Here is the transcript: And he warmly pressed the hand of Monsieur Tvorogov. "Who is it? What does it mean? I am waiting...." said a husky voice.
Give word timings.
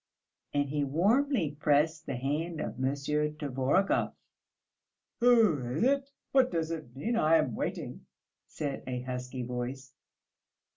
And 0.51 0.69
he 0.69 0.83
warmly 0.83 1.51
pressed 1.51 2.07
the 2.07 2.15
hand 2.15 2.59
of 2.59 2.79
Monsieur 2.79 3.29
Tvorogov. 3.29 4.13
"Who 5.19 5.59
is 5.59 5.83
it? 5.83 6.09
What 6.31 6.49
does 6.49 6.71
it 6.71 6.95
mean? 6.95 7.15
I 7.17 7.35
am 7.37 7.53
waiting...." 7.53 8.07
said 8.47 8.81
a 8.87 9.01
husky 9.03 9.43
voice. 9.43 9.93